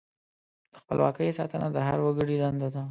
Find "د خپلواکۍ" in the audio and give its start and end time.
0.73-1.29